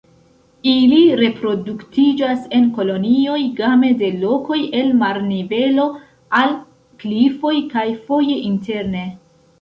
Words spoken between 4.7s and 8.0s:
el marnivelo al klifoj, kaj